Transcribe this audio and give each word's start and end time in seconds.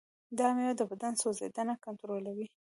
دا 0.37 0.47
مېوه 0.55 0.73
د 0.77 0.81
بدن 0.91 1.13
سوځیدنه 1.21 1.73
کنټرولوي. 1.85 2.47